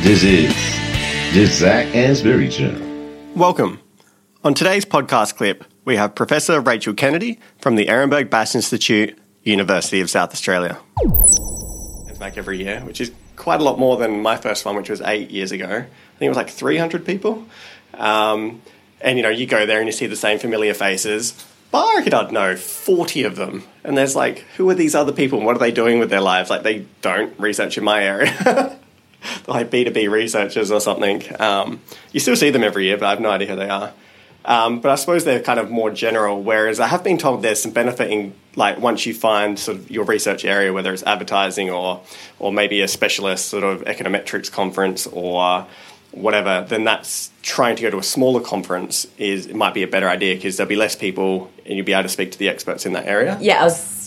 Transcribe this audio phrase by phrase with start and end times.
[0.00, 0.54] This is
[1.34, 2.72] the Zac Anesbury Show.
[3.34, 3.80] Welcome.
[4.44, 10.00] On today's podcast clip, we have Professor Rachel Kennedy from the Ehrenberg Bass Institute, University
[10.00, 10.78] of South Australia.
[12.08, 14.88] It's back every year, which is quite a lot more than my first one, which
[14.88, 15.66] was eight years ago.
[15.66, 15.80] I
[16.18, 17.44] think it was like 300 people.
[17.94, 18.62] Um,
[19.00, 21.44] and you know, you go there and you see the same familiar faces.
[21.72, 23.64] But I reckon I'd know 40 of them.
[23.82, 26.20] And there's like, who are these other people and what are they doing with their
[26.20, 26.50] lives?
[26.50, 28.78] Like, they don't research in my area.
[29.46, 31.22] like B2B researchers or something.
[31.40, 31.80] Um,
[32.12, 33.92] you still see them every year, but I have no idea who they are.
[34.44, 36.42] Um, but I suppose they're kind of more general.
[36.42, 39.90] Whereas I have been told there's some benefit in like once you find sort of
[39.90, 42.00] your research area, whether it's advertising or
[42.38, 45.66] or maybe a specialist sort of econometrics conference or
[46.12, 49.86] whatever, then that's trying to go to a smaller conference is it might be a
[49.86, 52.48] better idea because there'll be less people and you'll be able to speak to the
[52.48, 53.36] experts in that area.
[53.40, 53.97] Yeah, I was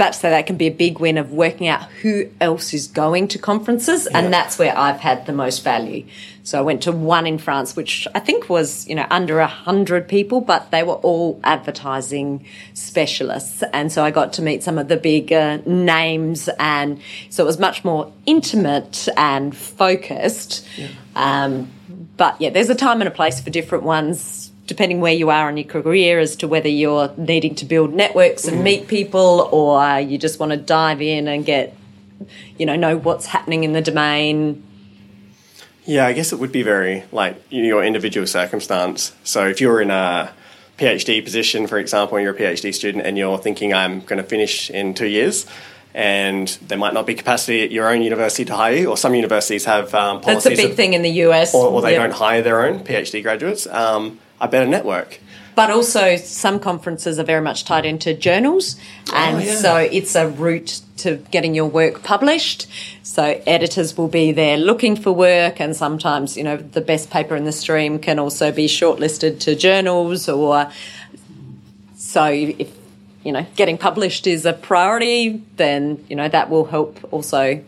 [0.00, 2.86] about to say that can be a big win of working out who else is
[2.86, 4.18] going to conferences, Yeah.
[4.18, 6.04] and that's where I've had the most value.
[6.42, 9.46] So I went to one in France, which I think was you know under a
[9.46, 14.78] hundred people, but they were all advertising specialists, and so I got to meet some
[14.78, 20.66] of the bigger names, and so it was much more intimate and focused.
[21.14, 21.70] Um,
[22.16, 25.50] but yeah, there's a time and a place for different ones depending where you are
[25.50, 29.98] in your career as to whether you're needing to build networks and meet people or
[29.98, 31.74] you just want to dive in and get
[32.56, 34.62] you know know what's happening in the domain
[35.86, 39.12] Yeah, I guess it would be very like your individual circumstance.
[39.24, 40.30] So if you're in a
[40.78, 44.28] PhD position, for example, and you're a PhD student and you're thinking I'm going to
[44.34, 45.46] finish in two years,
[45.94, 49.14] and there might not be capacity at your own university to hire you, or some
[49.16, 52.02] universities have um, that's a big of- thing in the US or, or they Yep.
[52.02, 53.66] don't hire their own PhD graduates.
[53.66, 55.20] Um, I better network.
[55.54, 58.76] but also some conferences are very much tied into journals
[59.10, 59.54] oh, and Oh, yeah.
[59.56, 62.66] so it's a route to getting your work published
[63.02, 67.34] so editors will be there looking for work and sometimes you know the best paper
[67.36, 70.70] in the stream can also be shortlisted to journals or
[71.96, 72.70] so if
[73.24, 77.62] you know getting published is a priority then you know that will help also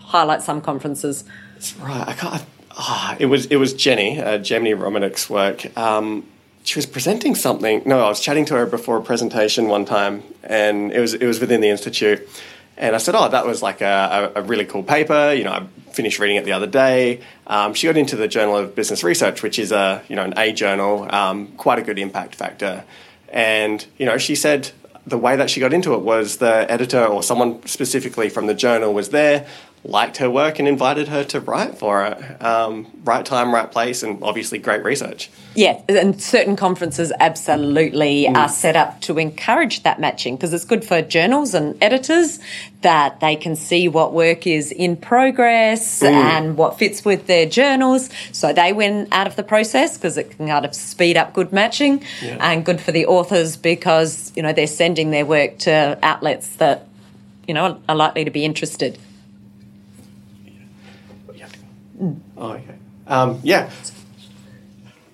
[0.00, 1.24] highlight some conferences
[1.54, 2.08] That's right.
[2.08, 2.44] I can't.
[2.76, 5.76] Ah, it was it was Jenni, uh, Jenni Romaniuk's work.
[5.76, 6.26] Um,
[6.64, 7.82] she was presenting something.
[7.84, 11.26] No, I was chatting to her before a presentation one time, and it was it
[11.26, 12.28] was within the institute.
[12.76, 15.52] And I said, "Oh, that was like a, a, a really cool paper." You know,
[15.52, 17.20] I finished reading it the other day.
[17.46, 20.34] Um, she got into the Journal of Business Research, which is a you know an
[20.36, 22.84] A journal, um, quite a good impact factor.
[23.28, 24.72] And you know, she said
[25.06, 28.54] the way that she got into it was the editor or someone specifically from the
[28.54, 29.46] journal was there,
[29.84, 32.42] liked her work, and invited her to write for it.
[32.42, 35.30] Um, right time, right place, and obviously great research.
[35.54, 40.84] Yeah, and certain conferences absolutely are set up to encourage that matching because it's good
[40.84, 42.40] for journals and editors
[42.80, 48.10] that they can see what work is in progress and what fits with their journals.
[48.32, 51.52] So they win out of the process because it can kind of speed up good
[51.52, 56.56] matching and good for the authors because, you know, they're sending their work to outlets
[56.56, 56.88] that,
[57.46, 58.98] you know, are likely to be interested.
[62.36, 62.74] Oh, okay.
[63.06, 63.70] Um, yeah.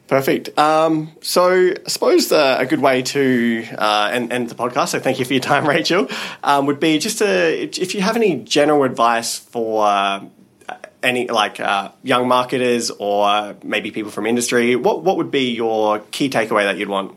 [0.09, 0.59] Perfect.
[0.59, 4.99] Um, so I suppose uh, a good way to uh, end, end the podcast, so
[4.99, 6.09] thank you for your time, Rachel,
[6.43, 7.27] um, would be just to,
[7.81, 10.25] if you have any general advice for uh,
[11.03, 16.01] any like uh, young marketers or maybe people from industry, what, what would be your
[16.11, 17.17] key takeaway that you'd want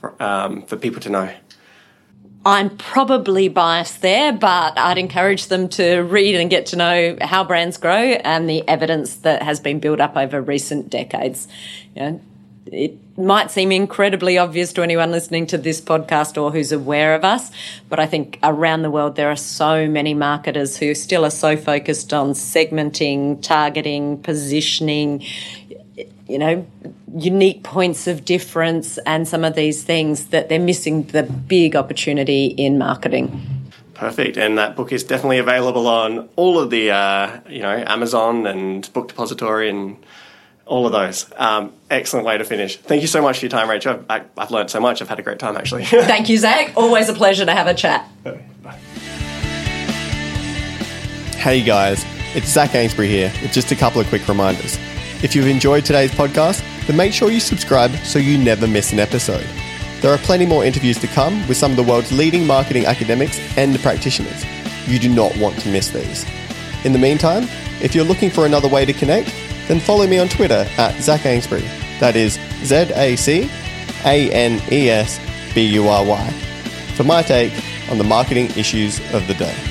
[0.00, 1.34] for, um, for people to know?
[2.44, 7.44] I'm probably biased there, but I'd encourage them to read and get to know how
[7.44, 11.48] brands grow and the evidence that has been built up over recent decades.
[11.94, 12.20] You know,
[12.72, 17.24] it might seem incredibly obvious to anyone listening to this podcast or who's aware of
[17.24, 17.50] us,
[17.90, 21.58] but I think around the world there are so many marketers who still are so
[21.58, 25.22] focused on segmenting, targeting, positioning,
[26.26, 26.66] you know,
[27.16, 32.46] unique points of difference and some of these things that they're missing the big opportunity
[32.46, 33.46] in marketing.
[33.94, 38.46] Perfect, and that book is definitely available on all of the, uh, you know, Amazon
[38.46, 39.98] and Book Depository and
[40.64, 41.30] all of those.
[41.36, 42.76] Um, excellent way to finish.
[42.76, 44.02] Thank you so much for your time, Rachel.
[44.08, 45.02] I, I've learned so much.
[45.02, 45.84] I've had a great time, actually.
[45.86, 46.72] Thank you, Zac.
[46.76, 48.08] Always a pleasure to have a chat.
[51.36, 52.04] Hey guys,
[52.34, 54.78] it's Zac Anesbury here with just a couple of quick reminders.
[55.22, 58.98] If you've enjoyed today's podcast, then make sure you subscribe so you never miss an
[58.98, 59.46] episode.
[60.00, 63.38] There are plenty more interviews to come with some of the world's leading marketing academics
[63.56, 64.44] and practitioners.
[64.86, 66.24] You do not want to miss these.
[66.84, 67.44] In the meantime,
[67.82, 69.34] if you're looking for another way to connect,
[69.68, 71.68] then follow me on Twitter at Zac Anesbury.
[72.00, 73.50] That is Z A C
[74.04, 75.20] A N E S
[75.54, 76.30] B U R Y
[76.96, 77.52] for my take
[77.90, 79.69] on the marketing issues of the day.